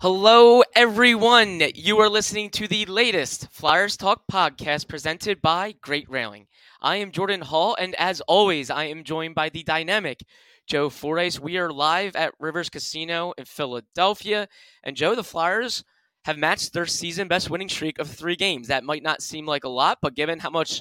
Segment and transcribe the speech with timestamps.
[0.00, 1.60] Hello, everyone.
[1.74, 6.46] You are listening to the latest Flyers Talk podcast presented by Great Railing.
[6.80, 10.24] I am Jordan Hall, and as always, I am joined by the dynamic
[10.68, 11.40] Joe Fordyce.
[11.40, 14.46] We are live at Rivers Casino in Philadelphia.
[14.84, 15.82] And Joe, the Flyers
[16.26, 18.68] have matched their season best winning streak of three games.
[18.68, 20.80] That might not seem like a lot, but given how much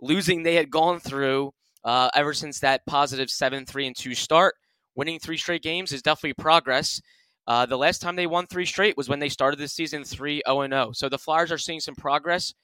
[0.00, 4.54] losing they had gone through uh, ever since that positive 7 3 and 2 start,
[4.94, 7.00] winning three straight games is definitely progress.
[7.50, 10.40] Uh, the last time they won three straight was when they started the season 3
[10.46, 10.92] 0 0.
[10.92, 12.54] So the Flyers are seeing some progress.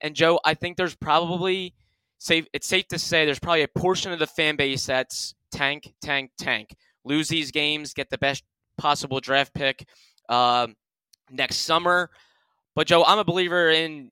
[0.00, 1.74] And Joe, I think there's probably
[2.18, 2.48] safe.
[2.52, 6.32] It's safe to say there's probably a portion of the fan base that's tank, tank,
[6.38, 6.74] tank.
[7.04, 8.42] Lose these games, get the best
[8.76, 9.86] possible draft pick
[10.28, 10.66] uh,
[11.30, 12.10] next summer.
[12.74, 14.10] But Joe, I'm a believer in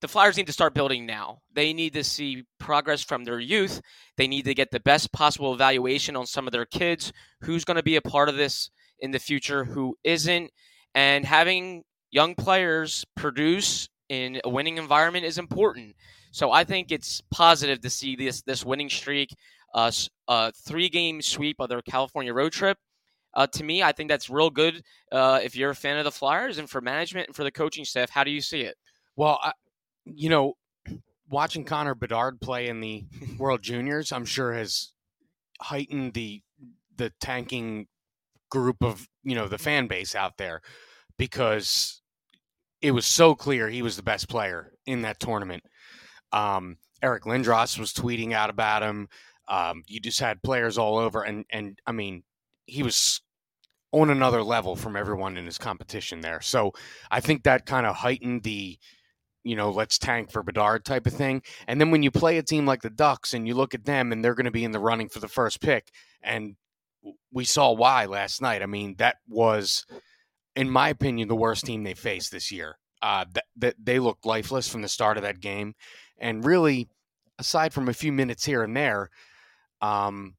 [0.00, 1.42] the Flyers need to start building now.
[1.52, 3.82] They need to see progress from their youth.
[4.16, 7.12] They need to get the best possible evaluation on some of their kids.
[7.42, 10.50] Who's going to be a part of this in the future who isn't.
[10.94, 15.94] And having young players produce in a winning environment is important.
[16.30, 19.34] So I think it's positive to see this this winning streak,
[19.74, 19.90] uh,
[20.28, 22.78] a three game sweep of their California road trip.
[23.34, 24.82] Uh, to me, I think that's real good.
[25.12, 27.84] Uh, if you're a fan of the Flyers and for management and for the coaching
[27.84, 28.76] staff, how do you see it?
[29.16, 29.52] Well, I,
[30.04, 30.54] you know,
[31.30, 33.04] watching Connor Bedard play in the
[33.38, 34.92] World Juniors, I'm sure has
[35.60, 36.42] heightened the
[36.96, 37.86] the tanking
[38.50, 40.60] group of you know the fan base out there
[41.16, 42.02] because
[42.80, 45.64] it was so clear he was the best player in that tournament.
[46.32, 49.08] Um, Eric Lindros was tweeting out about him.
[49.48, 52.22] Um, you just had players all over, and and I mean,
[52.66, 53.20] he was
[53.92, 56.40] on another level from everyone in his competition there.
[56.40, 56.72] So
[57.10, 58.78] I think that kind of heightened the,
[59.44, 61.42] you know, let's tank for Bedard type of thing.
[61.66, 64.12] And then when you play a team like the Ducks and you look at them
[64.12, 65.90] and they're going to be in the running for the first pick,
[66.22, 66.56] and
[67.32, 68.62] we saw why last night.
[68.62, 69.84] I mean, that was,
[70.56, 72.78] in my opinion, the worst team they faced this year.
[73.00, 73.24] Uh,
[73.56, 75.74] that, they looked lifeless from the start of that game,
[76.18, 76.88] and really,
[77.38, 79.08] aside from a few minutes here and there,
[79.80, 80.34] um,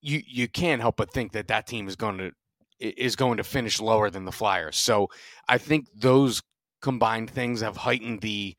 [0.00, 2.32] you you can't help but think that that team is going to
[2.80, 4.76] is going to finish lower than the Flyers.
[4.76, 5.08] So
[5.48, 6.42] I think those
[6.80, 8.56] combined things have heightened the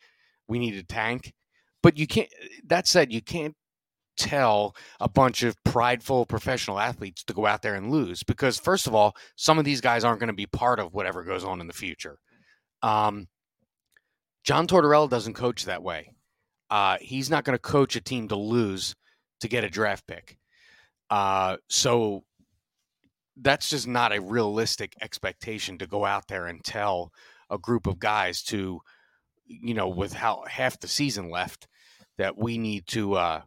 [0.48, 1.34] we need a tank.
[1.81, 2.30] But you can't.
[2.66, 3.56] That said, you can't
[4.18, 8.88] tell a bunch of prideful professional athletes to go out there and lose because first
[8.88, 11.62] of all some of these guys aren't going to be part of whatever goes on
[11.62, 12.18] in the future.
[12.81, 13.28] Um,
[14.44, 16.12] john tortorella doesn't coach that way.
[16.70, 18.96] Uh, he's not going to coach a team to lose
[19.42, 20.38] to get a draft pick.
[21.09, 22.24] Uh, so
[23.42, 27.12] that's just not a realistic expectation to go out there and tell
[27.50, 28.80] a group of guys to
[29.46, 31.68] you know with how half the season left
[32.18, 33.42] that we need to uh,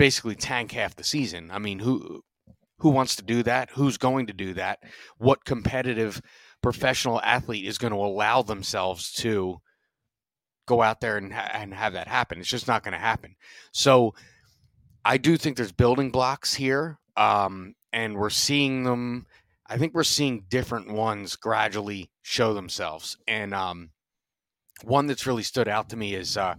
[0.00, 1.50] basically tank half the season.
[1.50, 2.24] I mean, who
[2.78, 3.68] who wants to do that?
[3.74, 4.78] Who's going to do that?
[5.18, 6.22] What competitive
[6.62, 9.58] professional athlete is going to allow themselves to
[10.66, 12.40] go out there and and have that happen?
[12.40, 13.36] It's just not going to happen.
[13.72, 14.14] So
[15.04, 19.26] I do think there's building blocks here, um, and we're seeing them.
[19.66, 23.90] I think we're seeing different ones gradually show themselves, and um,
[24.84, 26.54] one that's really stood out to me is uh,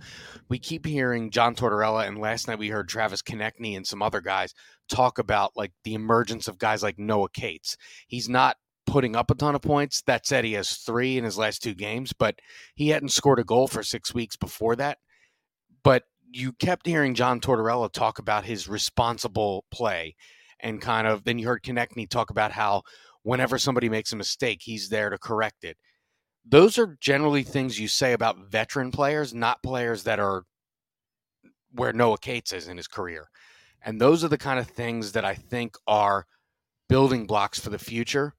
[0.49, 4.21] we keep hearing John Tortorella, and last night we heard Travis Konecny and some other
[4.21, 4.53] guys
[4.89, 7.77] talk about like the emergence of guys like Noah Cates.
[8.07, 10.01] He's not putting up a ton of points.
[10.05, 12.39] That said, he has three in his last two games, but
[12.75, 14.97] he hadn't scored a goal for six weeks before that.
[15.83, 20.15] But you kept hearing John Tortorella talk about his responsible play,
[20.59, 22.83] and kind of then you heard Konecny talk about how
[23.23, 25.77] whenever somebody makes a mistake, he's there to correct it
[26.45, 30.43] those are generally things you say about veteran players, not players that are
[31.73, 33.29] where Noah Cates is in his career.
[33.83, 36.25] And those are the kind of things that I think are
[36.89, 38.33] building blocks for the future.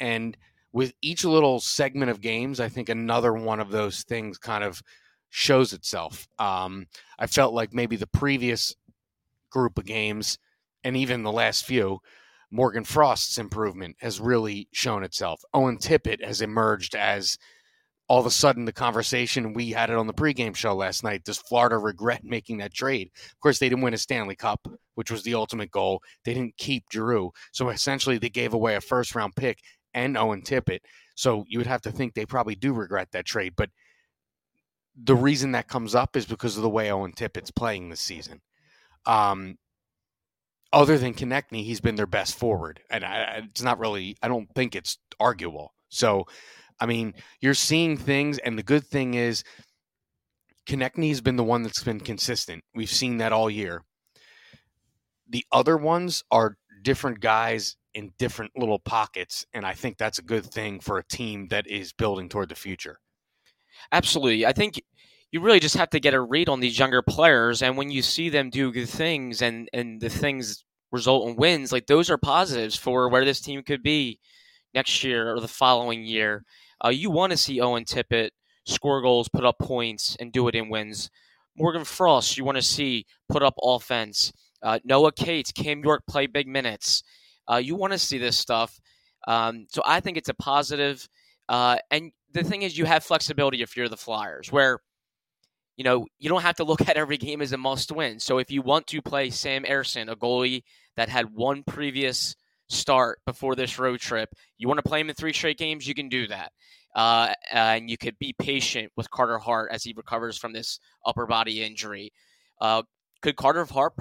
[0.00, 0.36] And
[0.72, 4.82] with each little segment of games, I think another one of those things kind of
[5.30, 6.26] shows itself.
[6.38, 6.86] Um,
[7.18, 8.74] I felt like maybe the previous
[9.50, 10.38] group of games
[10.82, 12.00] and even the last few,
[12.54, 15.42] Morgan Frost's improvement has really shown itself.
[15.52, 17.36] Owen Tippett has emerged as
[18.06, 21.24] all of a sudden the conversation we had it on the pregame show last night.
[21.24, 23.10] Does Florida regret making that trade?
[23.32, 26.00] Of course, they didn't win a Stanley Cup, which was the ultimate goal.
[26.24, 29.58] They didn't keep Giroux, so essentially they gave away a first round pick
[29.92, 30.80] and Owen Tippett.
[31.16, 33.54] So you would have to think they probably do regret that trade.
[33.56, 33.70] But
[34.96, 38.40] the reason that comes up is because of the way Owen Tippett's playing this season.
[39.06, 39.58] Um,
[40.74, 44.16] other than Konecny, he's been their best forward, and I, it's not really.
[44.22, 45.72] I don't think it's arguable.
[45.88, 46.26] So,
[46.80, 49.44] I mean, you're seeing things, and the good thing is,
[50.66, 52.64] Konecny's been the one that's been consistent.
[52.74, 53.84] We've seen that all year.
[55.28, 60.22] The other ones are different guys in different little pockets, and I think that's a
[60.22, 62.98] good thing for a team that is building toward the future.
[63.92, 64.82] Absolutely, I think
[65.34, 68.02] you really just have to get a read on these younger players and when you
[68.02, 72.16] see them do good things and and the things result in wins like those are
[72.16, 74.20] positives for where this team could be
[74.74, 76.44] next year or the following year.
[76.84, 78.30] Uh, you want to see owen tippett
[78.64, 81.10] score goals put up points and do it in wins.
[81.58, 84.32] Morgan frost you want to see put up offense.
[84.62, 87.02] Uh, noah cates cam york play big minutes.
[87.50, 88.80] Uh, you want to see this stuff.
[89.26, 91.08] Um, so i think it's a positive.
[91.48, 94.78] Uh, and the thing is you have flexibility if you're the flyers where
[95.76, 98.20] you know, you don't have to look at every game as a must win.
[98.20, 100.62] So if you want to play Sam Ersson, a goalie
[100.96, 102.36] that had one previous
[102.68, 105.94] start before this road trip, you want to play him in three straight games, you
[105.94, 106.52] can do that.
[106.94, 111.26] Uh, and you could be patient with Carter Hart as he recovers from this upper
[111.26, 112.12] body injury.
[112.60, 112.82] Uh,
[113.20, 113.94] could Carter Hart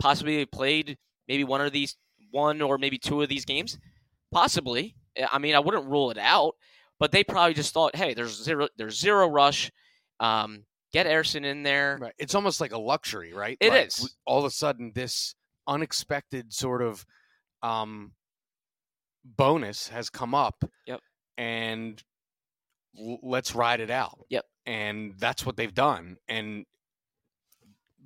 [0.00, 0.98] possibly have played
[1.28, 1.96] maybe one of these,
[2.32, 3.78] one or maybe two of these games?
[4.32, 4.96] Possibly.
[5.30, 6.54] I mean, I wouldn't rule it out,
[6.98, 9.70] but they probably just thought, hey, there's zero, there's zero rush.
[10.18, 10.64] Um,
[10.96, 11.98] get Ersson in there.
[12.00, 12.14] Right.
[12.18, 13.58] It's almost like a luxury, right?
[13.60, 14.16] It like is.
[14.24, 15.34] All of a sudden, this
[15.66, 17.04] unexpected sort of
[17.62, 18.12] um,
[19.24, 20.64] bonus has come up.
[20.86, 21.00] Yep.
[21.36, 22.02] And
[22.98, 24.24] l- let's ride it out.
[24.30, 24.44] Yep.
[24.64, 26.16] And that's what they've done.
[26.28, 26.64] And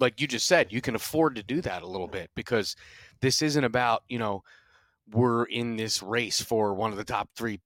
[0.00, 2.74] like you just said, you can afford to do that a little bit because
[3.20, 4.42] this isn't about, you know,
[5.12, 7.60] we're in this race for one of the top three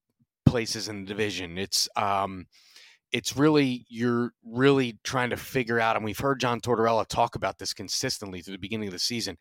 [0.45, 1.57] places in the division.
[1.57, 2.47] It's um
[3.15, 7.59] it's really you're really trying to figure out, and we've heard John Tortorella talk about
[7.59, 9.39] this consistently through the beginning of the season.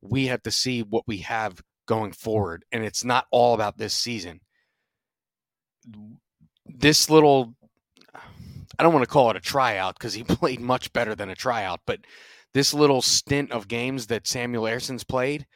[0.00, 3.92] We have to see what we have going forward, and it's not all about this
[3.92, 4.40] season.
[6.64, 7.54] This little,
[8.14, 11.36] I don't want to call it a tryout because he played much better than a
[11.36, 12.00] tryout, but
[12.54, 15.46] this little stint of games that Samuel Ersson's played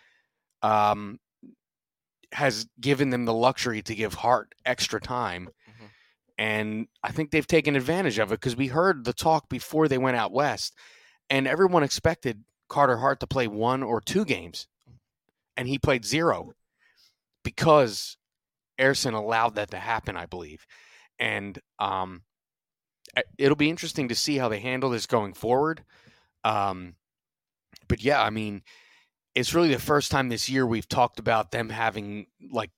[0.63, 1.19] um,
[2.31, 5.49] has given them the luxury to give Hart extra time
[6.39, 9.99] and I think they've taken advantage of it because we heard the talk before they
[9.99, 10.75] went out west,
[11.31, 14.67] and everyone expected Carter Hart to play one or two games,
[15.57, 16.53] and he played zero
[17.43, 18.17] because
[18.79, 20.67] Ersson allowed that to happen, I believe.
[21.19, 22.23] And um,
[23.39, 25.85] it'll be interesting to see how they handle this going forward.
[26.43, 26.97] Um,
[27.89, 28.63] but yeah, I mean,
[29.35, 32.71] it's really the first time this year we've talked about them having like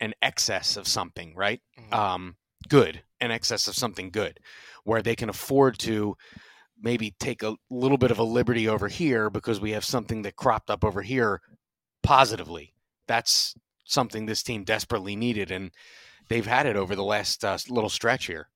[0.00, 1.60] an excess of something, right?
[1.78, 1.94] Mm-hmm.
[1.94, 2.36] Um,
[2.68, 4.38] good in excess of something good,
[4.84, 6.16] where they can afford to
[6.80, 10.36] maybe take a little bit of a liberty over here because we have something that
[10.36, 11.40] cropped up over here
[12.02, 12.74] positively.
[13.06, 13.54] That's
[13.84, 15.70] something this team desperately needed, and
[16.28, 18.48] they've had it over the last uh, little stretch here.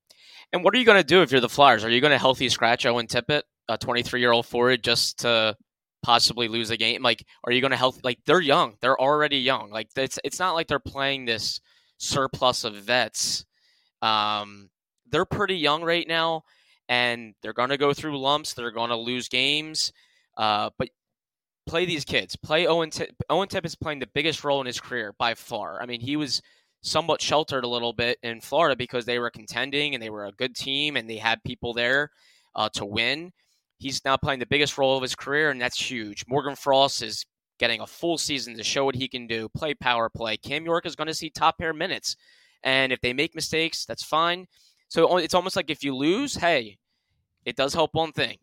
[0.52, 1.84] And what are you going to do if you're the Flyers?
[1.84, 5.56] Are you going to healthy scratch Owen Tippett, a 23 year old forward, just to
[6.02, 7.02] possibly lose a game?
[7.02, 8.00] Like, are you going to health?
[8.02, 8.74] Like, they're young.
[8.80, 9.70] They're already young.
[9.70, 11.60] Like, it's it's not like they're playing this
[11.98, 13.44] surplus of vets
[14.02, 14.70] um,
[15.10, 16.44] they're pretty young right now,
[16.88, 18.54] and they're going to go through lumps.
[18.54, 19.92] They're going to lose games,
[20.36, 20.88] uh, but
[21.66, 22.36] play these kids.
[22.36, 22.90] Play Owen.
[22.90, 25.80] T- Owen Tipp is playing the biggest role in his career by far.
[25.82, 26.42] I mean, he was
[26.82, 30.32] somewhat sheltered a little bit in Florida because they were contending and they were a
[30.32, 32.10] good team and they had people there
[32.54, 33.32] uh, to win.
[33.78, 36.24] He's now playing the biggest role of his career, and that's huge.
[36.26, 37.24] Morgan Frost is
[37.60, 39.48] getting a full season to show what he can do.
[39.50, 40.36] Play power play.
[40.36, 42.16] Cam York is going to see top pair minutes.
[42.62, 44.46] And if they make mistakes, that's fine.
[44.88, 46.78] So it's almost like if you lose, hey,
[47.44, 48.38] it does help one thing,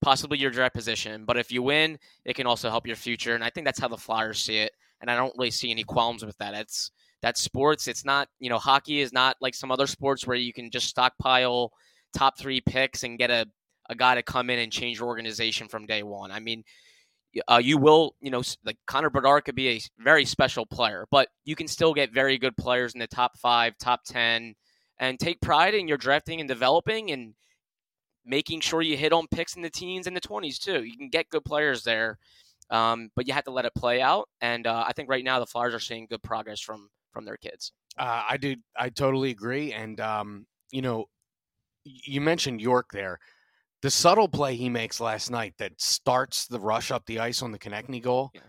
[0.00, 1.24] possibly your draft position.
[1.24, 3.34] But if you win, it can also help your future.
[3.34, 4.72] And I think that's how the Flyers see it.
[5.00, 6.54] And I don't really see any qualms with that.
[6.54, 7.88] It's that's sports.
[7.88, 10.88] It's not, you know, hockey is not like some other sports where you can just
[10.88, 11.72] stockpile
[12.14, 13.46] top three picks and get a,
[13.90, 16.30] a guy to come in and change your organization from day one.
[16.30, 16.62] I mean,
[17.48, 21.28] uh, you will, you know, like Connor Bedard could be a very special player, but
[21.44, 24.54] you can still get very good players in the top five, top 10,
[24.98, 27.34] and take pride in your drafting and developing and
[28.24, 30.84] making sure you hit on picks in the teens and the 20s too.
[30.84, 32.18] You can get good players there,
[32.70, 34.28] um, but you have to let it play out.
[34.40, 37.38] And uh, I think right now the Flyers are seeing good progress from from their
[37.38, 37.72] kids.
[37.96, 38.56] Uh, I do.
[38.76, 39.72] I totally agree.
[39.72, 41.06] And um, you know,
[41.84, 43.18] you mentioned York there.
[43.82, 47.52] The subtle play he makes last night that starts the rush up the ice on
[47.52, 48.30] the Konecny goal.
[48.34, 48.40] Yeah.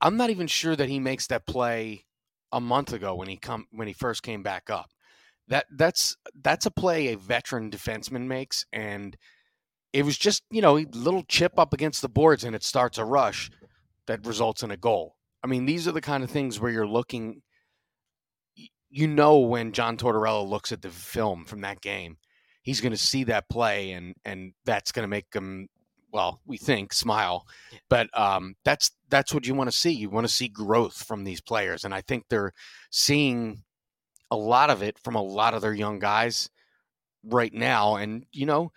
[0.00, 2.06] I'm not even sure that he makes that play
[2.50, 4.90] a month ago when he come when he first came back up.
[5.48, 9.16] That that's that's a play a veteran defenseman makes, and
[9.92, 12.98] it was just you know a little chip up against the boards, and it starts
[12.98, 13.50] a rush
[14.06, 15.16] that results in a goal.
[15.44, 17.42] I mean, these are the kind of things where you're looking.
[18.90, 22.18] You know when John Tortorella looks at the film from that game,
[22.62, 25.68] he's going to see that play, and and that's going to make him
[26.12, 27.46] well, we think smile,
[27.88, 29.92] but um, that's that's what you want to see.
[29.92, 32.52] You want to see growth from these players, and I think they're
[32.90, 33.62] seeing
[34.32, 36.48] a lot of it from a lot of their young guys
[37.22, 37.96] right now.
[37.96, 38.72] And, you know,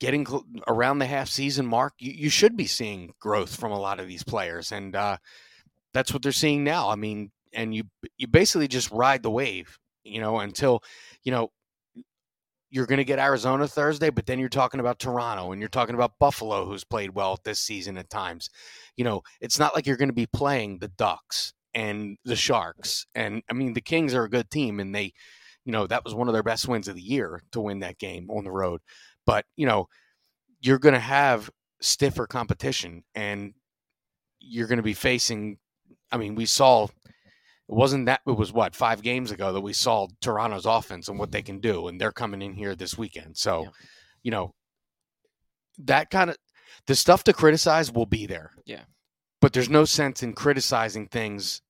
[0.00, 3.80] getting cl- around the half season mark, you, you, should be seeing growth from a
[3.80, 4.70] lot of these players.
[4.70, 5.16] And uh,
[5.94, 6.90] that's what they're seeing now.
[6.90, 7.84] I mean, and you
[8.18, 10.82] you basically just ride the wave, you know, until,
[11.22, 11.50] you know,
[12.72, 15.94] you're going to get Arizona Thursday, but then you're talking about Toronto and you're talking
[15.94, 18.48] about Buffalo, who's played well this season at times.
[18.96, 23.04] You know, it's not like you're going to be playing the Ducks and the Sharks.
[23.14, 25.12] And I mean, the Kings are a good team, and they,
[25.66, 27.98] you know, that was one of their best wins of the year to win that
[27.98, 28.80] game on the road.
[29.26, 29.88] But, you know,
[30.62, 31.50] you're going to have
[31.82, 33.52] stiffer competition and
[34.40, 35.58] you're going to be facing.
[36.10, 36.88] I mean, we saw
[37.72, 41.18] it wasn't that it was what five games ago that we saw Toronto's offense and
[41.18, 43.36] what they can do, and they're coming in here this weekend.
[43.36, 43.70] So, yeah.
[44.22, 44.54] you know,
[45.78, 46.36] that kind of
[46.86, 48.50] the stuff to criticize will be there.
[48.64, 48.82] Yeah
[49.42, 51.60] but there's no sense in criticizing things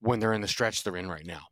[0.00, 1.42] when they're in the stretch they're in right now.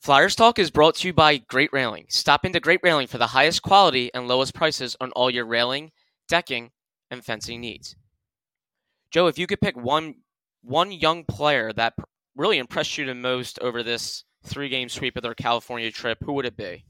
[0.00, 2.06] Flyers Talk is brought to you by Great Railing.
[2.08, 5.92] Stop into Great Railing for the highest quality and lowest prices on all your railing,
[6.28, 6.70] decking,
[7.10, 7.94] and fencing needs.
[9.12, 10.16] Joe, if you could pick one
[10.62, 11.94] one young player that
[12.36, 16.32] really impressed you the most over this three game sweep of their California trip, who
[16.34, 16.84] would it be?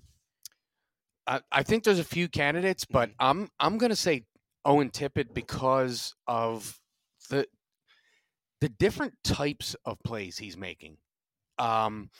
[1.26, 3.16] I, I think there's a few candidates, but mm-hmm.
[3.20, 4.24] I'm I'm going to say
[4.64, 6.78] Owen Tippett because of
[7.28, 7.46] the
[8.60, 10.98] the different types of plays he's making.
[11.58, 12.10] Um,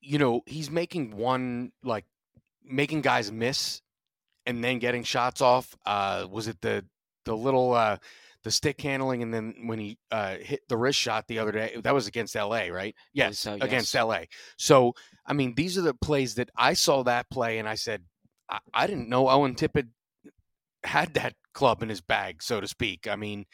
[0.00, 2.04] you know, he's making one like
[2.64, 3.82] making guys miss
[4.46, 5.76] and then getting shots off.
[5.84, 6.84] Uh, was it the
[7.24, 7.98] the little uh,
[8.46, 11.76] the stick handling and then when he uh, hit the wrist shot the other day?
[11.82, 12.70] That was against L.A.
[12.70, 12.94] Right?
[13.12, 13.58] Yes, yes.
[13.60, 14.28] against L.A.
[14.56, 14.94] So
[15.26, 18.04] I mean, these are the plays that I saw that play and I said
[18.48, 19.88] I, I didn't know Owen Tippett
[20.84, 23.08] had that club in his bag, so to speak.
[23.08, 23.46] I mean,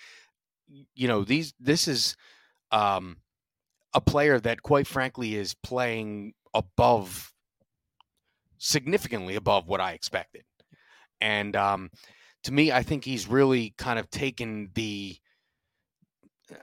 [0.94, 2.16] you know, these this is
[2.70, 3.16] um,
[3.94, 7.32] a player that, quite frankly, is playing above,
[8.58, 10.44] significantly above what I expected.
[11.20, 11.90] And um,
[12.44, 15.16] to me, I think he's really kind of taken the.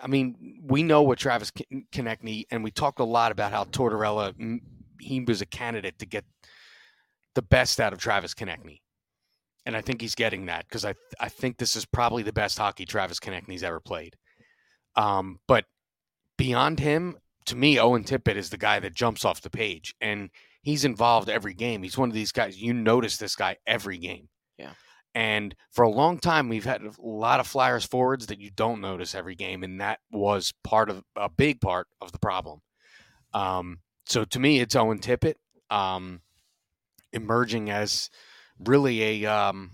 [0.02, 1.52] I mean, we know what Travis
[1.92, 4.60] Konecny, and we talked a lot about how Tortorella,
[5.00, 6.26] he was a candidate to get
[7.34, 8.82] the best out of Travis Konecny
[9.70, 12.58] and I think he's getting that because I I think this is probably the best
[12.58, 14.16] hockey Travis Konecny's ever played.
[14.96, 15.66] Um, but
[16.40, 20.32] beyond him, to me, Owen Tippett is the guy that jumps off the page, and
[20.64, 21.84] he's involved every game.
[21.84, 24.30] He's one of these guys you notice this guy every game.
[24.58, 24.72] Yeah.
[25.16, 28.82] And for a long time, we've had a lot of Flyers forwards that you don't
[28.82, 32.62] notice every game, and that was part of a big part of the problem.
[33.34, 35.36] Um, so to me, it's Owen Tippett
[35.70, 36.22] um,
[37.12, 38.10] emerging as
[38.60, 39.72] really a um,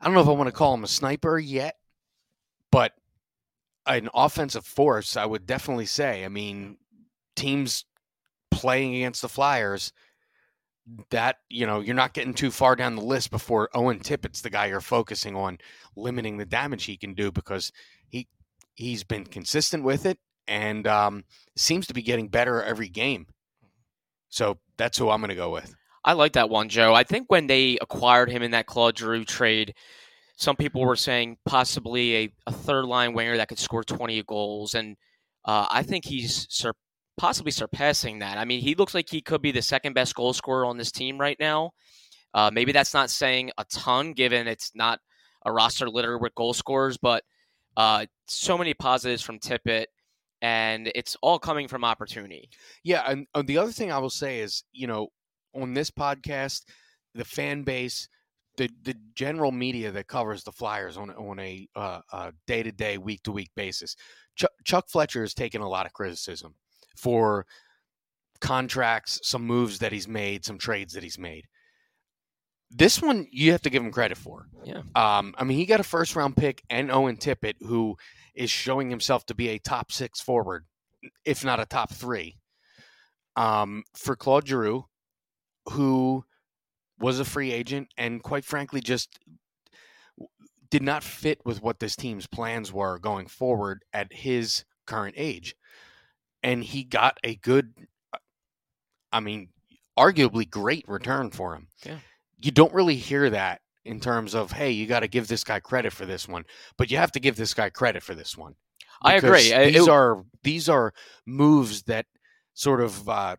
[0.00, 1.76] I don't know if I want to call him a sniper yet,
[2.70, 2.92] but
[3.86, 6.24] an offensive force, I would definitely say.
[6.24, 6.76] I mean,
[7.34, 7.84] teams
[8.50, 9.92] playing against the Flyers,
[11.10, 14.50] that, you know, you're not getting too far down the list before Owen Tippett's the
[14.50, 15.58] guy you're focusing on
[15.96, 17.72] limiting the damage he can do because
[18.08, 18.28] he
[18.74, 21.24] he's been consistent with it and um,
[21.56, 23.26] seems to be getting better every game.
[24.30, 25.74] So that's who I'm going to go with.
[26.04, 26.94] I like that one, Joe.
[26.94, 29.74] I think when they acquired him in that Claude Giroux trade,
[30.36, 34.74] some people were saying possibly a, a third line winger that could score 20 goals.
[34.74, 34.96] And
[35.44, 36.72] uh, I think he's sur-
[37.18, 38.38] possibly surpassing that.
[38.38, 40.92] I mean, he looks like he could be the second best goal scorer on this
[40.92, 41.72] team right now.
[42.32, 45.00] Uh, maybe that's not saying a ton given it's not
[45.44, 47.24] a roster littered with goal scorers, but
[47.76, 49.86] uh, so many positives from Tippett,
[50.40, 52.48] and it's all coming from opportunity.
[52.84, 55.08] Yeah, and the other thing I will say is, you know,
[55.54, 56.64] on this podcast,
[57.14, 58.08] the fan base
[58.58, 61.66] the the general media that covers the Flyers on on a
[62.46, 63.96] day to day, week to week basis,
[64.34, 66.54] Chuck, Chuck Fletcher has taken a lot of criticism
[66.98, 67.46] for
[68.40, 71.44] contracts, some moves that he's made, some trades that he's made.
[72.70, 74.46] This one you have to give him credit for.
[74.64, 74.82] Yeah.
[74.94, 77.96] Um, I mean, he got a first round pick and Owen Tippett, who
[78.34, 80.66] is showing himself to be a top six forward,
[81.24, 82.36] if not a top three.
[83.36, 84.84] Um, for Claude Giroux,
[85.70, 86.24] who
[86.98, 89.18] was a free agent and quite frankly just
[90.70, 95.54] did not fit with what this team's plans were going forward at his current age.
[96.42, 97.72] And he got a good
[99.12, 99.48] I mean,
[99.98, 101.68] arguably great return for him.
[101.84, 101.98] Yeah.
[102.40, 105.60] You don't really hear that in terms of, hey, you got to give this guy
[105.60, 106.44] credit for this one,
[106.76, 108.54] but you have to give this guy credit for this one.
[109.02, 109.42] I agree.
[109.52, 110.92] These It- are these are
[111.26, 112.06] moves that
[112.54, 113.36] sort of uh,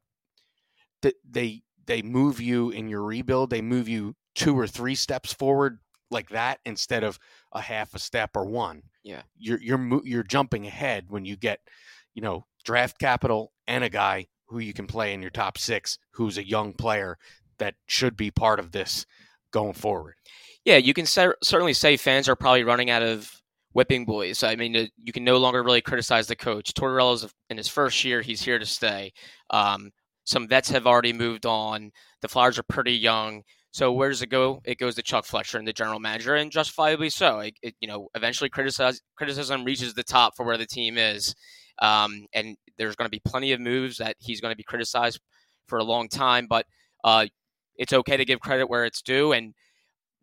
[1.01, 3.50] that they they move you in your rebuild.
[3.50, 5.79] They move you two or three steps forward
[6.12, 7.20] like that instead of
[7.51, 8.84] a half a step or one.
[9.03, 9.22] Yeah.
[9.38, 11.60] you're you're you're jumping ahead when you get
[12.13, 15.97] you know draft capital and a guy who you can play in your top six,
[16.11, 17.17] who's a young player
[17.59, 19.05] that should be part of this
[19.51, 20.15] going forward.
[20.65, 23.31] Yeah, you can cer- certainly say fans are probably running out of
[23.73, 24.43] whipping boys.
[24.43, 26.73] I mean, uh, you can no longer really criticize the coach.
[26.73, 29.13] Tortorella's in his first year; he's here to stay.
[29.51, 29.91] Um,
[30.25, 31.91] some vets have already moved on.
[32.21, 33.43] The Flyers are pretty young.
[33.71, 34.61] So where does it go?
[34.65, 37.39] It goes to Chuck Fletcher and the general manager, and justifiably so.
[37.39, 41.35] It, it, you know, eventually criticize, criticism reaches the top for where the team is,
[41.81, 45.19] um, and there's going to be plenty of moves that he's going to be criticized
[45.67, 46.48] for a long time.
[46.48, 46.65] But
[47.03, 47.27] uh,
[47.75, 49.53] it's okay to give credit where it's due, and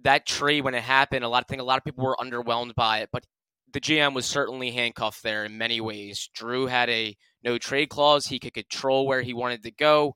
[0.02, 2.74] that trade when it happened, a lot of think a lot of people were underwhelmed
[2.74, 3.24] by it, but
[3.72, 6.30] the GM was certainly handcuffed there in many ways.
[6.36, 10.14] Giroux had a no trade clause; he could control where he wanted to go.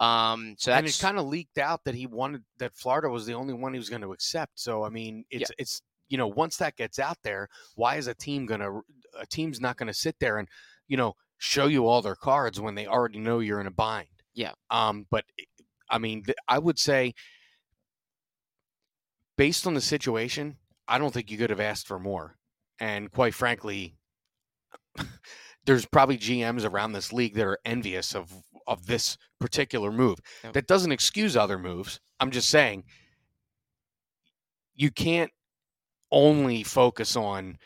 [0.00, 3.26] Um, so and that's it kind of leaked out that he wanted that Florida was
[3.26, 4.52] the only one he was going to accept.
[4.58, 8.14] So I mean, it's it's you know once that gets out there, why is a
[8.14, 8.80] team going to
[9.18, 10.48] a team's not going to sit there and
[10.92, 14.08] you know show you all their cards when they already know you're in a bind?
[14.34, 14.52] Yeah.
[14.70, 15.24] Um, but
[15.88, 17.14] I mean, th- I would say
[19.38, 22.36] based on the situation, I don't think you could have asked for more.
[22.78, 23.96] And quite frankly,
[25.64, 28.30] there's probably GMs around this league that are envious of
[28.66, 30.18] of this particular move.
[30.44, 30.52] Yep.
[30.52, 32.00] That doesn't excuse other moves.
[32.20, 32.84] I'm just saying
[34.74, 35.30] you can't
[36.10, 37.56] only focus on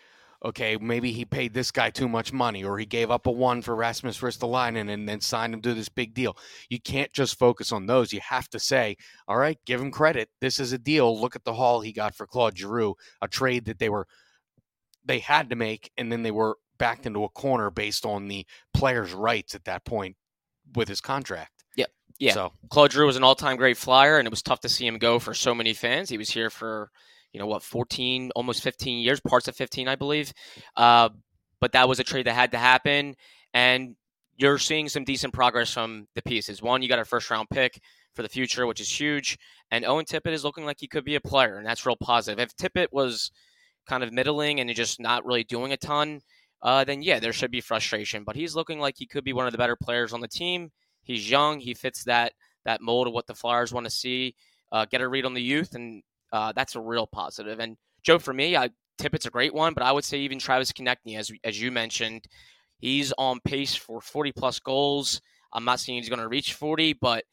[0.46, 3.60] okay, maybe he paid this guy too much money or he gave up a one
[3.60, 6.36] for Rasmus Ristolainen and then signed him to this big deal.
[6.70, 8.12] You can't just focus on those.
[8.12, 10.28] You have to say, all right, give him credit.
[10.40, 11.20] This is a deal.
[11.20, 14.06] Look at the haul he got for Claude Giroux, a trade that they were
[15.04, 18.46] they had to make and then they were backed into a corner based on the
[18.72, 20.16] player's rights at that point
[20.76, 21.64] with his contract.
[21.76, 21.90] Yep.
[22.20, 22.32] Yeah.
[22.32, 24.98] So Claude Giroux was an all-time great flyer, and it was tough to see him
[24.98, 26.08] go for so many fans.
[26.08, 26.90] He was here for,
[27.32, 30.32] you know, what, 14, almost 15 years, parts of 15, I believe.
[30.76, 31.10] Uh,
[31.60, 33.14] but that was a trade that had to happen,
[33.54, 33.96] and
[34.36, 36.62] you're seeing some decent progress from the pieces.
[36.62, 37.80] One, you got a first-round pick
[38.14, 39.38] for the future, which is huge,
[39.70, 42.38] and Owen Tippett is looking like he could be a player, and that's real positive.
[42.38, 43.30] If Tippett was
[43.86, 46.20] kind of middling and just not really doing a ton,
[46.62, 48.24] uh, then yeah, there should be frustration.
[48.24, 50.70] But he's looking like he could be one of the better players on the team.
[51.02, 51.60] He's young.
[51.60, 52.32] He fits that
[52.64, 54.34] that mold of what the Flyers want to see.
[54.72, 57.60] Uh, get a read on the youth, and uh, that's a real positive.
[57.60, 60.72] And Joe, for me, I, Tippett's a great one, but I would say even Travis
[60.72, 62.24] Konecny, as as you mentioned,
[62.78, 65.20] he's on pace for 40 plus goals.
[65.52, 67.24] I'm not saying he's going to reach 40, but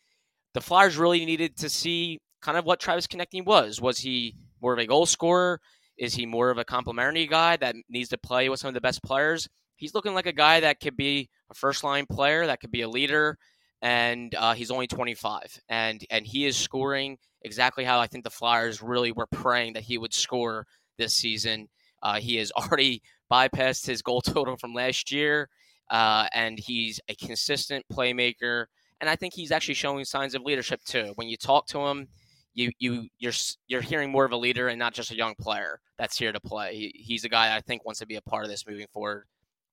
[0.53, 3.81] the Flyers really needed to see kind of what Travis Konecny was.
[3.81, 5.59] Was he more of a goal scorer?
[5.97, 8.81] Is he more of a complimentary guy that needs to play with some of the
[8.81, 9.47] best players?
[9.75, 12.81] He's looking like a guy that could be a first line player, that could be
[12.81, 13.37] a leader,
[13.81, 18.29] and uh, he's only 25, and and he is scoring exactly how I think the
[18.29, 20.65] Flyers really were praying that he would score
[20.97, 21.67] this season.
[22.01, 23.01] Uh, he has already
[23.31, 25.49] bypassed his goal total from last year,
[25.89, 28.65] uh, and he's a consistent playmaker.
[29.01, 31.11] And I think he's actually showing signs of leadership too.
[31.15, 32.07] When you talk to him,
[32.53, 33.33] you you you're
[33.67, 36.39] you're hearing more of a leader and not just a young player that's here to
[36.39, 36.75] play.
[36.75, 39.25] He, he's a guy I think wants to be a part of this moving forward.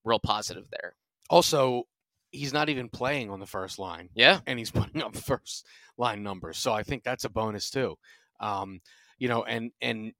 [0.03, 0.95] Real positive there.
[1.29, 1.87] also
[2.31, 4.09] he's not even playing on the first line.
[4.15, 5.67] Yeah, and he's putting up first
[5.99, 6.59] line numbers.
[6.59, 7.97] So I think that's a bonus too.
[8.41, 8.81] Um,
[9.19, 10.13] you know, and and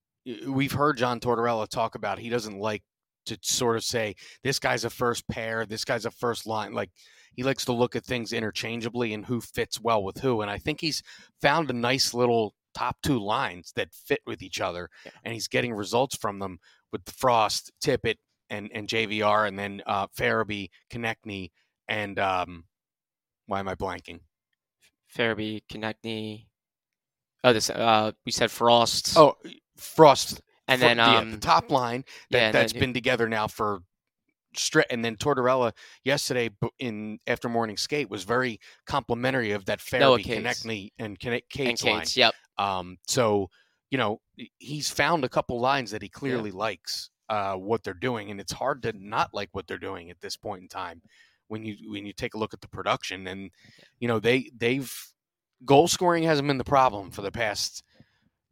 [0.47, 2.83] we've heard John Tortorella talk about he doesn't like
[3.27, 6.73] to sort of say this guy's a first pair, this guy's a first line.
[6.73, 6.91] Like
[7.35, 10.41] he likes to look at things interchangeably and who fits well with who.
[10.43, 11.03] And I think he's
[11.41, 15.13] found a nice little top two lines that fit with each other, Yeah.
[15.25, 16.59] and he's getting results from them
[16.93, 18.17] with Frost, Tippett,
[18.51, 21.51] and and JVR, and then uh, Farabee, Konecny,
[21.91, 22.65] and um,
[23.47, 24.21] why am I blanking?
[25.15, 26.47] Farabee, Konecny.
[27.45, 29.19] Oh, this uh, we said Frost.
[29.19, 29.37] Oh,
[29.77, 33.47] Frost, and then yeah, um, the top line that, yeah, that's then- been together now
[33.49, 33.81] for
[34.91, 35.73] and then Tortorella
[36.03, 36.51] yesterday
[36.81, 40.65] in after morning skate was very complimentary of that Farabee, Cates.
[40.65, 42.05] Konecny, and Kane- and Cates line.
[42.15, 42.35] Yep.
[42.59, 43.49] Um, so
[43.91, 44.21] you know
[44.59, 48.53] he's found a couple lines that he clearly likes uh, what they're doing, and it's
[48.53, 51.01] hard to not like what they're doing at this point in time
[51.51, 53.51] when you when you take a look at the production and
[53.99, 54.93] you know they they've
[55.65, 57.83] goal scoring hasn't been the problem for the past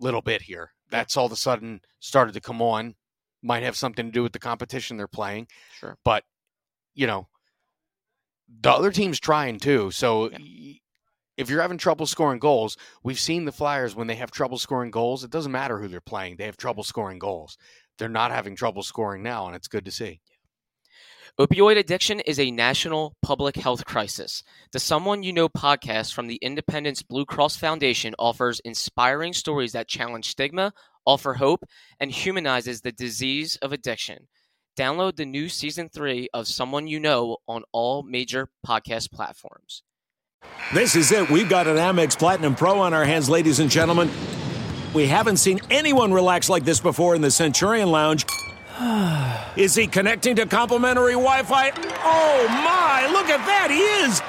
[0.00, 0.72] little bit here.
[0.90, 2.96] That's all of a sudden started to come on.
[3.40, 5.46] Might have something to do with the competition they're playing,
[5.78, 5.96] Sure.
[6.04, 6.24] but
[6.94, 7.28] you know
[8.60, 9.92] the other team's trying too.
[9.92, 10.74] So Yeah.
[11.36, 14.90] if you're having trouble scoring goals, we've seen the Flyers when they have trouble scoring
[14.90, 15.22] goals.
[15.22, 17.56] It doesn't matter who they're playing; they have trouble scoring goals.
[17.96, 20.20] They're not having trouble scoring now, and it's good to see.
[21.40, 24.42] Opioid addiction is a national public health crisis.
[24.72, 29.86] The Someone You Know podcast from the Independence Blue Cross Foundation offers inspiring stories that
[29.86, 30.72] challenge stigma,
[31.06, 31.64] offer hope,
[32.00, 34.26] and humanizes the disease of addiction.
[34.76, 39.84] Download the new season three of Someone You Know on all major podcast platforms.
[40.74, 41.30] This is it.
[41.30, 44.10] We've got an Amex Platinum Pro on our hands, ladies and gentlemen.
[44.92, 48.26] We haven't seen anyone relax like this before in the Centurion Lounge.
[49.56, 51.70] Is he connecting to complimentary Wi Fi?
[51.70, 54.22] Oh my, look at that, he is!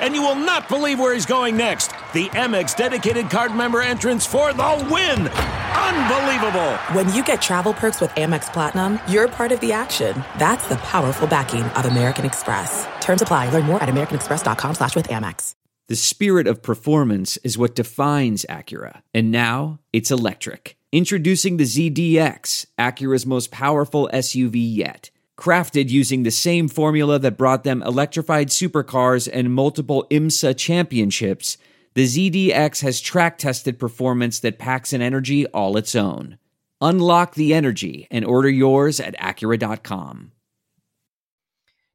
[0.00, 1.88] And you will not believe where he's going next.
[2.12, 5.28] The Amex dedicated card member entrance for the win!
[5.28, 6.76] Unbelievable!
[6.92, 10.22] When you get travel perks with Amex Platinum, you're part of the action.
[10.38, 12.86] That's the powerful backing of American Express.
[13.00, 13.50] Terms apply.
[13.50, 15.54] Learn more at americanexpress.com slash with Amex.
[15.88, 19.00] The spirit of performance is what defines Acura.
[19.14, 20.77] And now it's electric.
[20.90, 25.10] Introducing the ZDX, Acura's most powerful SUV yet.
[25.38, 31.58] Crafted using the same formula that brought them electrified supercars and multiple IMSA championships,
[31.92, 36.38] the ZDX has track tested performance that packs an energy all its own.
[36.80, 40.32] Unlock the energy and order yours at Acura.com.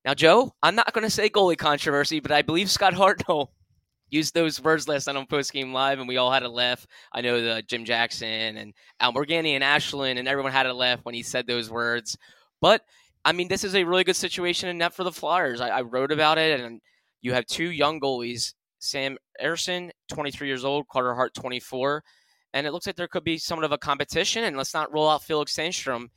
[0.06, 3.48] Now, Joe, I'm not going to say goalie controversy, but I believe Scott Hartnell
[4.14, 6.86] used those words last night on postgame live, and we all had a laugh.
[7.12, 11.00] I know the Jim Jackson and Al Morganti and Ashland, and everyone had a laugh
[11.04, 12.18] when he said those words.
[12.62, 12.82] But
[13.26, 15.62] I mean, this is a really good situation in net for the Flyers.
[15.62, 16.80] I, I wrote about it, and
[17.22, 22.04] you have two young goalies, Sam Ersson, 23 years old, Carter Hart, 24,
[22.54, 24.44] and it looks like there could be somewhat of a competition.
[24.44, 26.08] And let's not roll out Felix Sandstrom.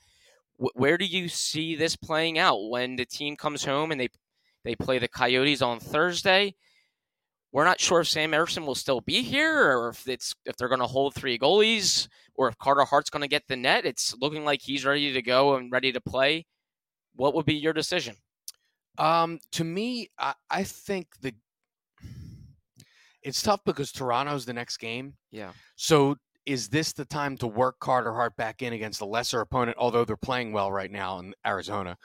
[0.59, 4.09] Wh- where do you see this playing out when the team comes home and they
[4.65, 6.55] they play the Coyotes on Thursday?
[7.53, 10.69] We're not sure if Sam Ersson will still be here, or if it's if they're
[10.69, 13.87] going to hold three goalies, or if Carter Hart's going to get the net.
[13.87, 16.47] It's looking like he's ready to go and ready to play.
[17.15, 18.17] What would be your decision?
[18.99, 21.35] Um, to me, I, I think the
[23.23, 25.15] it's tough because Toronto's the next game.
[25.33, 25.51] Yeah.
[25.75, 29.77] So is this the time to work Carter Hart back in against a lesser opponent,
[29.81, 31.99] although they're playing well right now in Arizona?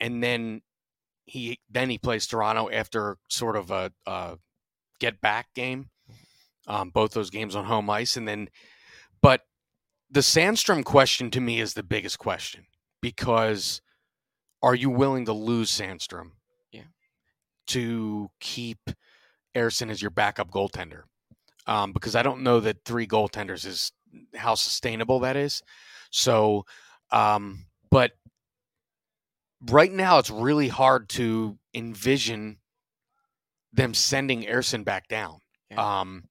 [0.00, 0.60] And then
[1.24, 4.36] he then he plays Toronto after sort of a, a
[5.00, 5.90] get back game.
[6.66, 8.48] Um, both those games on home ice, and then,
[9.22, 9.40] but
[10.10, 12.66] the Sandstrom question to me is the biggest question
[13.00, 13.80] because
[14.62, 16.32] are you willing to lose Sandstrom?
[16.70, 16.82] Yeah.
[17.68, 18.90] To keep
[19.56, 21.04] Ersson as your backup goaltender,
[21.66, 23.92] um, because I don't know that three goaltenders is
[24.36, 25.62] how sustainable that is.
[26.10, 26.66] So,
[27.10, 28.12] um, but
[29.68, 32.58] right now it's really hard to envision
[33.72, 35.38] them sending Ersson back down.
[35.70, 36.00] Yeah.
[36.00, 36.24] Um,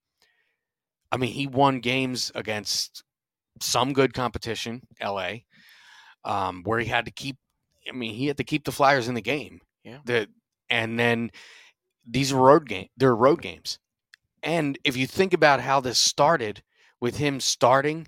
[1.11, 3.03] I mean, he won games against
[3.61, 5.31] some good competition, LA,
[6.23, 7.37] um, where he had to keep.
[7.87, 9.61] I mean, he had to keep the Flyers in the game.
[9.83, 9.99] Yeah.
[10.05, 10.27] The
[10.69, 11.31] and then
[12.07, 12.87] these are road game.
[12.97, 13.79] They're road games,
[14.43, 16.61] and if you think about how this started
[17.01, 18.07] with him starting,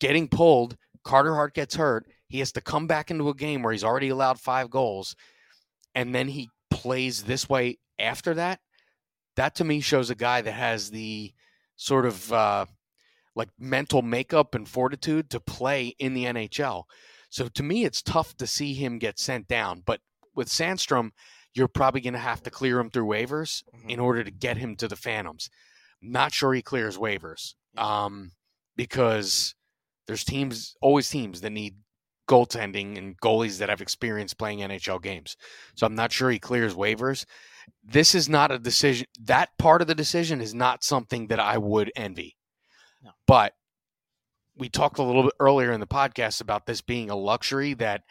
[0.00, 2.06] getting pulled, Carter Hart gets hurt.
[2.26, 5.16] He has to come back into a game where he's already allowed five goals,
[5.94, 6.50] and then he
[6.82, 8.60] plays this way after that.
[9.36, 11.32] That to me shows a guy that has the
[11.76, 12.66] sort of uh,
[13.34, 16.84] like mental makeup and fortitude to play in the NHL.
[17.30, 19.82] So to me, it's tough to see him get sent down.
[19.84, 20.00] But
[20.34, 21.10] with Sandstrom,
[21.54, 23.90] you're probably going to have to clear him through waivers Mhm.
[23.90, 25.50] in order to get him to the Phantoms.
[26.00, 28.32] Not sure he clears waivers um,
[28.76, 29.54] because
[30.06, 31.76] there's teams, always teams that need
[32.28, 35.36] goaltending and goalies that have experience playing NHL games.
[35.74, 37.24] So I'm not sure he clears waivers.
[37.84, 39.06] This is not a decision.
[39.20, 42.36] That part of the decision is not something that I would envy.
[43.02, 43.10] No.
[43.26, 43.54] But
[44.56, 48.02] we talked a little bit earlier in the podcast about this being a luxury that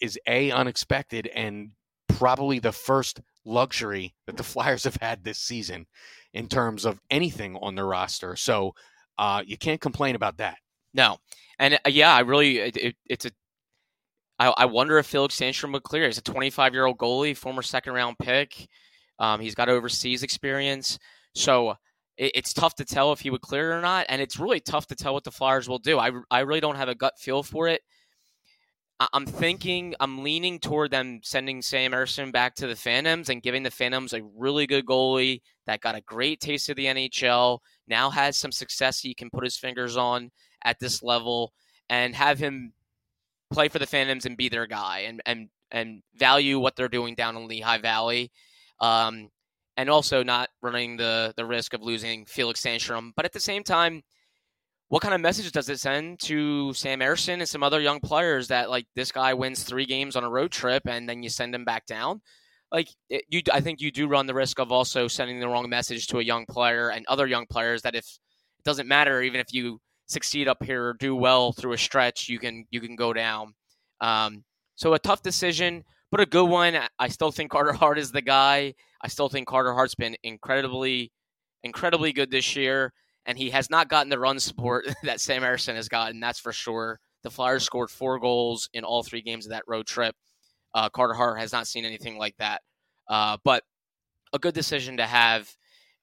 [0.00, 1.70] is a unexpected and
[2.08, 5.86] probably the first luxury that the Flyers have had this season
[6.32, 8.36] in terms of anything on their roster.
[8.36, 8.74] So
[9.18, 10.56] uh, you can't complain about that.
[10.94, 11.18] No,
[11.58, 13.30] and uh, yeah, I really it, it, it's a.
[14.40, 16.06] I, I wonder if Felix Sandstrom would clear.
[16.06, 18.66] He's a 25 year old goalie, former second round pick.
[19.18, 20.98] Um, he's got overseas experience,
[21.34, 21.72] so
[22.16, 24.06] it, it's tough to tell if he would clear or not.
[24.08, 25.98] And it's really tough to tell what the Flyers will do.
[25.98, 27.82] I I really don't have a gut feel for it.
[29.14, 33.62] I'm thinking, I'm leaning toward them sending Sam Ersson back to the Phantoms and giving
[33.62, 38.10] the Phantoms a really good goalie that got a great taste of the NHL, now
[38.10, 40.30] has some success he can put his fingers on
[40.64, 41.54] at this level,
[41.88, 42.74] and have him
[43.52, 47.14] play for the Phantoms and be their guy and and and value what they're doing
[47.14, 48.30] down in Lehigh Valley,
[48.80, 49.28] um,
[49.76, 53.12] and also not running the the risk of losing Felix Sandstrom.
[53.14, 54.02] But at the same time,
[54.88, 58.48] what kind of message does it send to Sam Ersson and some other young players
[58.48, 61.54] that like this guy wins three games on a road trip and then you send
[61.54, 62.20] him back down?
[62.72, 65.68] Like it, you, I think you do run the risk of also sending the wrong
[65.68, 69.40] message to a young player and other young players that if it doesn't matter, even
[69.40, 73.12] if you succeed up here do well through a stretch, you can you can go
[73.12, 73.54] down.
[74.00, 74.44] Um,
[74.76, 76.78] so a tough decision, but a good one.
[76.98, 78.74] I still think Carter Hart is the guy.
[79.02, 81.12] I still think Carter Hart's been incredibly,
[81.62, 82.92] incredibly good this year
[83.26, 86.20] and he has not gotten the run support that Sam Ersson has gotten.
[86.20, 87.00] That's for sure.
[87.22, 90.14] The Flyers scored four goals in all three games of that road trip.
[90.74, 92.62] Uh, Carter Hart has not seen anything like that.
[93.08, 93.62] Uh, but
[94.32, 95.48] a good decision to have.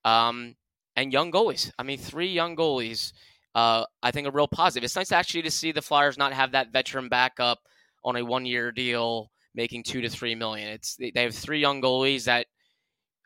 [0.05, 0.55] Um,
[0.95, 1.71] and young goalies.
[1.77, 3.13] I mean, three young goalies.
[3.57, 4.85] Uh, I think a real positive.
[4.85, 7.57] It's nice actually to see the Flyers not have that veteran backup
[8.03, 10.69] on a one-year deal making two to three million.
[10.69, 12.45] It's they have three young goalies that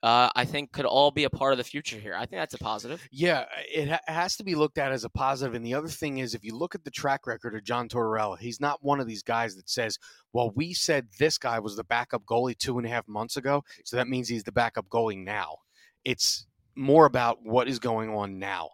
[0.03, 2.15] uh, I think could all be a part of the future here.
[2.15, 3.05] I think that's a positive.
[3.11, 5.53] Yeah, it ha- has to be looked at as a positive.
[5.53, 8.39] And the other thing is, if you look at the track record of John Tortorella,
[8.39, 9.99] he's not one of these guys that says,
[10.31, 13.65] "Well, we said this guy was the backup goalie two and a half months ago,
[13.83, 15.57] so that means he's the backup goalie now."
[16.05, 18.69] It's more about what is going on now.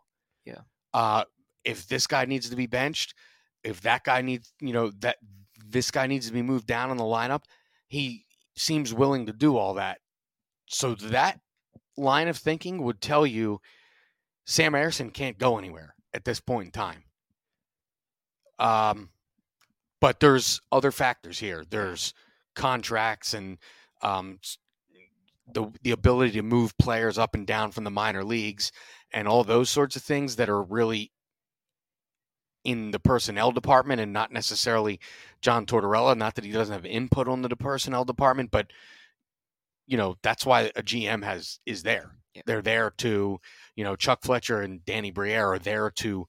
[0.46, 0.62] Yeah.
[0.94, 1.24] Uh,
[1.68, 3.14] if this guy needs to be benched,
[3.64, 5.18] if that guy needs, you know, that
[5.68, 7.44] this guy needs to be moved down in the lineup,
[7.88, 8.26] he
[8.56, 10.00] seems willing to do all that
[10.68, 11.40] so that
[11.98, 13.60] line of thinking would tell you
[14.46, 17.04] Sam Ersson can't go anywhere at this point in time.
[18.60, 19.10] Um,
[20.00, 21.66] but there's other factors here.
[21.70, 22.14] There's
[22.56, 23.58] contracts and
[24.02, 24.40] um,
[25.54, 28.72] the the ability to move players up and down from the minor leagues
[29.14, 31.12] and all those sorts of things that are really
[32.68, 35.00] in the personnel department and not necessarily
[35.42, 36.18] John Tortorella.
[36.18, 38.68] Not that he doesn't have input on the personnel department, but
[39.88, 42.12] you know that's why a GM has is there.
[42.36, 42.42] Yeah.
[42.46, 43.40] They're there to,
[43.78, 46.28] you know, Chuck Fletcher and Danny Briere are there to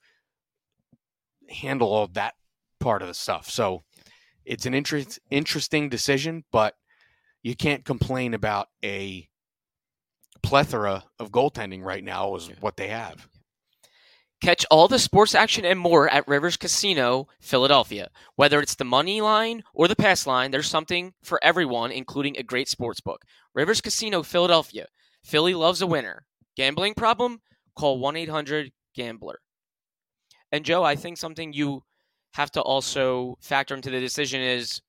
[1.50, 2.34] handle all that
[2.78, 3.50] part of the stuff.
[3.50, 3.82] So
[4.44, 6.74] it's an interest interesting decision, but
[7.42, 9.28] you can't complain about a
[10.44, 12.54] plethora of goaltending right now is yeah.
[12.60, 13.28] what they have.
[14.40, 18.08] Catch all the sports action and more at Rivers Casino, Philadelphia.
[18.36, 22.44] Whether it's the money line or the pass line, there's something for everyone, including a
[22.44, 23.22] great sports book.
[23.52, 24.86] Rivers Casino, Philadelphia.
[25.24, 26.24] Philly loves a winner.
[26.56, 27.40] Gambling problem?
[27.76, 29.40] Call 1 800 Gambler.
[30.52, 31.82] And Joe, I think something you
[32.34, 34.80] have to also factor into the decision is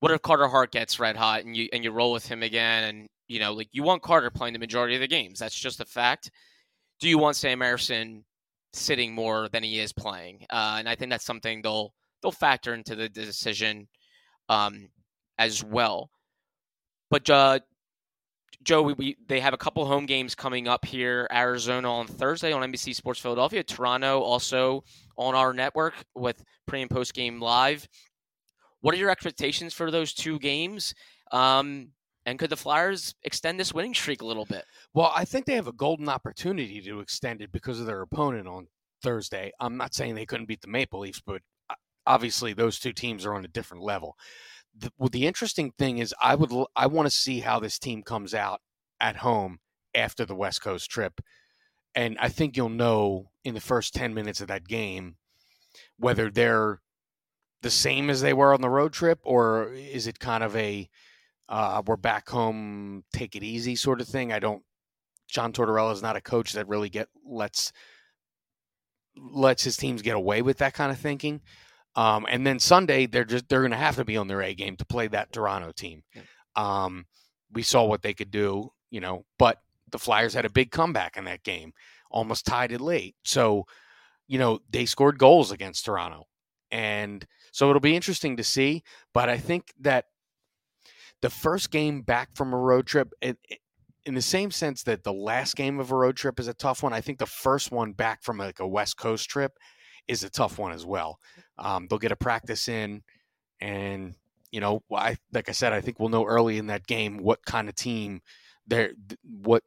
[0.00, 2.84] what if Carter Hart gets red hot and you and you roll with him again
[2.84, 5.38] and you know like you want Carter playing the majority of the games.
[5.38, 6.30] That's just a fact.
[7.00, 8.24] Do you want Sam Ersson
[8.72, 12.74] sitting more than he is playing, uh, and I think that's something they'll they'll factor
[12.74, 13.88] into the decision
[14.48, 14.88] um,
[15.38, 16.10] as well.
[17.10, 17.60] But uh,
[18.62, 21.26] Joe, we, we, they have a couple home games coming up here.
[21.32, 23.62] Arizona on Thursday on NBC Sports Philadelphia.
[23.62, 24.84] Toronto also
[25.16, 27.88] on our network with pre and post game live.
[28.80, 30.94] What are your expectations for those two games?
[31.32, 31.88] Um,
[32.24, 34.64] and could the Flyers extend this winning streak a little bit?
[34.94, 38.46] Well, I think they have a golden opportunity to extend it because of their opponent
[38.46, 38.68] on
[39.02, 39.52] Thursday.
[39.60, 41.74] I'm not saying they couldn't beat the Maple Leafs, but uh,
[42.06, 44.16] obviously those two teams are on a different level.
[44.76, 48.02] The, well, the interesting thing is, I would I want to see how this team
[48.02, 48.60] comes out
[49.00, 49.58] at home
[49.94, 51.20] after the West Coast trip,
[51.94, 55.16] and I think you'll know in the first ten minutes of that game
[55.98, 56.80] whether they're
[57.60, 60.88] the same as they were on the road trip, or is it kind of a
[61.52, 64.32] uh, we're back home, take it easy sort of thing.
[64.32, 64.62] I don't.
[65.28, 67.72] John Tortorella is not a coach that really get lets
[69.16, 71.42] lets his teams get away with that kind of thinking.
[71.94, 74.54] Um, and then Sunday, they're just they're going to have to be on their A
[74.54, 76.02] game to play that Toronto team.
[76.14, 76.22] Yeah.
[76.56, 77.04] Um,
[77.52, 79.58] we saw what they could do, you know, but
[79.90, 81.74] the Flyers had a big comeback in that game,
[82.10, 83.14] almost tied it late.
[83.24, 83.66] So,
[84.26, 86.24] you know, they scored goals against Toronto,
[86.70, 88.84] and so it'll be interesting to see.
[89.12, 90.06] But I think that
[91.22, 93.38] the first game back from a road trip, it,
[94.04, 96.82] in the same sense that the last game of a road trip is a tough
[96.82, 99.52] one, I think the first one back from like a West Coast trip
[100.08, 101.18] is a tough one as well.
[101.58, 103.02] Um, they'll get a practice in,
[103.60, 104.14] and
[104.50, 107.44] you know, I like I said, I think we'll know early in that game what
[107.46, 108.20] kind of team
[108.66, 108.90] they're
[109.22, 109.62] what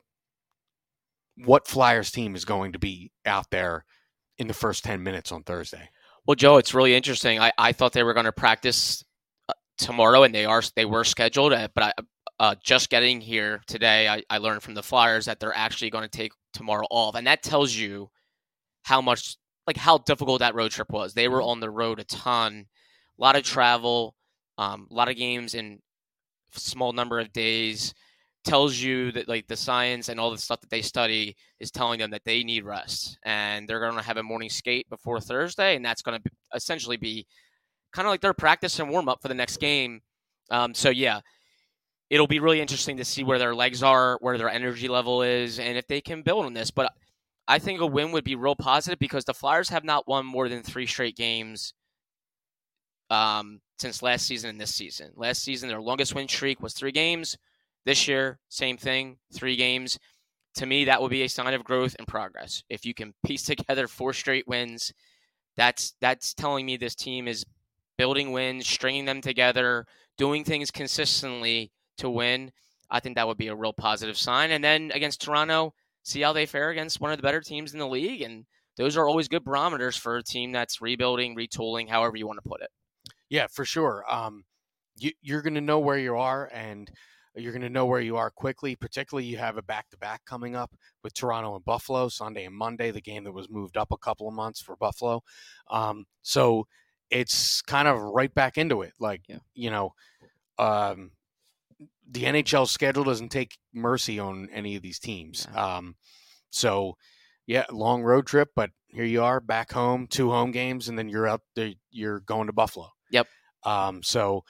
[1.38, 3.86] what Flyers team is going to be out there
[4.38, 5.90] in the first ten minutes on Thursday.
[6.28, 7.40] Well, Joe, it's really interesting.
[7.40, 9.05] I, I thought they were going to practice
[9.78, 11.54] tomorrow, and they are they were scheduled.
[11.54, 11.94] Uh, but I,
[12.40, 16.04] uh, just getting here today, I, I learned from the Flyers that they're actually going
[16.04, 18.10] to take tomorrow off, and that tells you
[18.84, 21.14] how much like how difficult that road trip was.
[21.14, 21.50] They were mm-hmm.
[21.50, 22.66] on the road a ton,
[23.18, 24.16] a lot of travel,
[24.58, 25.80] um, a lot of games in
[26.52, 27.94] small number of days.
[28.44, 31.98] Tells you that like the science and all the stuff that they study is telling
[31.98, 35.76] them that they need rest, and they're going to have a morning skate before Thursday,
[35.76, 37.26] and that's going to essentially be
[37.96, 40.02] kind of like their practice and warm up for the next game.
[40.52, 41.22] Um, so yeah,
[42.10, 45.60] it'll be really interesting to see where their legs are, where their energy level is,
[45.60, 46.72] and if they can build on this.
[46.72, 46.92] But
[47.48, 50.50] I think a win would be real positive because the Flyers have not won more
[50.50, 51.74] than three straight games
[53.10, 55.12] um, since last season and this season.
[55.16, 57.38] Last season, their longest win streak was three games.
[57.86, 59.98] This year, same thing, three games.
[60.56, 62.64] To me, that would be a sign of growth and progress.
[62.70, 64.92] If you can piece together four straight wins,
[65.56, 67.46] that's that's telling me this team is
[67.98, 69.86] building wins, stringing them together,
[70.18, 72.52] doing things consistently to win.
[72.90, 74.52] I think that would be a real positive sign.
[74.52, 77.80] And then against Toronto, see how they fare against one of the better teams in
[77.80, 78.22] the league.
[78.22, 78.46] And
[78.78, 82.50] those are always good barometers for a team that's rebuilding, retooling, however you want to
[82.50, 82.70] put it.
[83.30, 84.04] Yeah, for sure.
[84.08, 84.44] Um,
[84.98, 86.92] you, you're going to know where you are, and
[87.36, 88.76] you're going to know where you are quickly.
[88.76, 90.72] Particularly, you have a back-to-back coming up
[91.04, 94.28] with Toronto and Buffalo Sunday and Monday, the game that was moved up a couple
[94.28, 95.24] of months for Buffalo.
[95.72, 96.68] Um, so
[97.10, 98.94] it's kind of right back into it.
[99.00, 99.40] Like yeah.
[99.54, 99.94] you know,
[100.58, 101.12] um,
[102.10, 105.48] the NHL schedule doesn't take mercy on any of these teams.
[105.56, 105.96] Um,
[106.52, 106.98] so,
[107.48, 111.10] yeah, long road trip, but here you are back home, two home games, and then
[111.10, 111.72] you're up there.
[111.92, 112.92] You're going to Buffalo.
[113.12, 113.28] Yep.
[113.64, 114.44] Um, so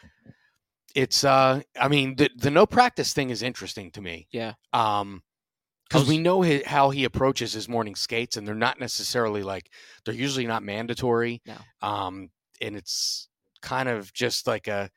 [0.94, 4.28] it's uh, I mean, the the no practice thing is interesting to me.
[4.32, 4.54] Yeah.
[4.74, 5.24] Um,
[5.88, 9.70] because we know his, how he approaches his morning skates, and they're not necessarily like
[10.04, 11.44] they're usually not mandatory.
[11.46, 11.58] No.
[11.88, 12.30] Um,
[12.62, 13.30] and it's
[13.62, 14.90] kind of just like a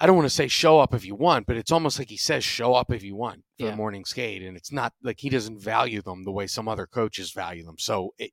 [0.00, 2.16] I don't want to say show up if you want, but it's almost like he
[2.16, 3.70] says show up if you want for yeah.
[3.72, 6.86] the morning skate, and it's not like he doesn't value them the way some other
[6.86, 7.76] coaches value them.
[7.78, 8.30] So it,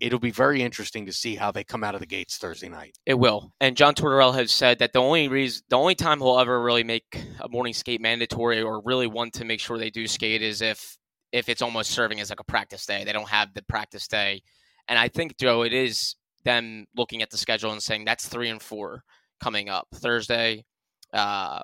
[0.00, 2.96] it'll be very interesting to see how they come out of the gates Thursday night.
[3.04, 3.52] It will.
[3.60, 6.84] And John Tortorella has said that the only reason, the only time he'll ever really
[6.84, 10.62] make a morning skate mandatory or really want to make sure they do skate is
[10.62, 10.96] if
[11.32, 13.04] if it's almost serving as like a practice day.
[13.04, 14.42] They don't have the practice day,
[14.88, 18.48] and I think Joe, it is them looking at the schedule and saying that's three
[18.48, 19.02] and four
[19.42, 20.64] coming up Thursday,
[21.12, 21.60] uh,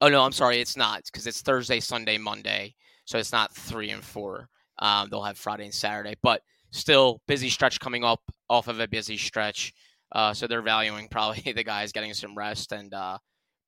[0.00, 2.74] oh no, I'm sorry, it's not because it's Thursday, Sunday, Monday,
[3.04, 4.48] so it's not three and four.
[4.78, 8.88] Um, they'll have Friday and Saturday, but still busy stretch coming up off of a
[8.88, 9.72] busy stretch.
[10.10, 12.92] Uh, so they're valuing probably the guys getting some rest and.
[12.92, 13.18] Uh,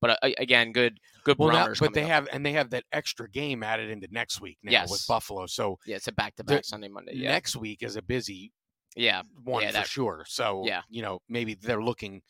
[0.00, 1.38] but uh, again, good, good.
[1.38, 2.08] Well, now, but they up.
[2.08, 4.90] have and they have that extra game added into next week now yes.
[4.90, 5.46] with Buffalo.
[5.46, 7.12] So yeah, it's a back to back Sunday, Monday.
[7.14, 7.30] Yeah.
[7.30, 8.52] Next week is a busy,
[8.94, 10.24] yeah, one yeah, for that, sure.
[10.28, 12.22] So yeah, you know, maybe they're looking,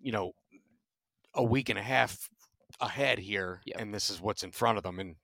[0.00, 0.32] you know,
[1.34, 2.28] a week and a half
[2.80, 3.80] ahead here, yep.
[3.80, 5.16] and this is what's in front of them, and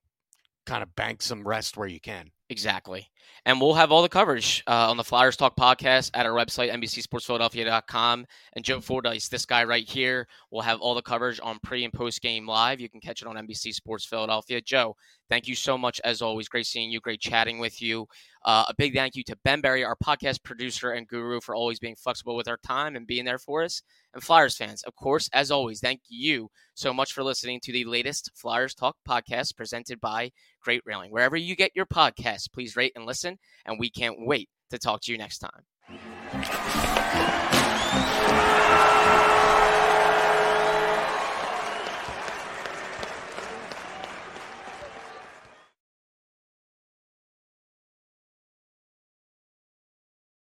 [0.64, 2.30] kind of bank some rest where you can.
[2.52, 3.08] Exactly.
[3.46, 6.70] And we'll have all the coverage uh, on the Flyers Talk podcast at our website,
[6.70, 8.26] NBCSportsPhiladelphia.com.
[8.52, 11.94] And Joe Fordyce, this guy right here, will have all the coverage on pre and
[11.94, 12.78] post game live.
[12.78, 14.60] You can catch it on NBC Sports Philadelphia.
[14.60, 14.94] Joe,
[15.30, 16.46] thank you so much as always.
[16.46, 17.00] Great seeing you.
[17.00, 18.06] Great chatting with you.
[18.44, 21.78] Uh, a big thank you to Ben Berry, our podcast producer and guru, for always
[21.78, 23.82] being flexible with our time and being there for us.
[24.12, 27.84] And Flyers fans, of course, as always, thank you so much for listening to the
[27.84, 30.30] latest Flyers Talk podcast presented by
[30.62, 31.11] Great Railing.
[31.11, 33.38] Wherever you get your podcasts, please rate and listen.
[33.66, 36.91] And we can't wait to talk to you next time.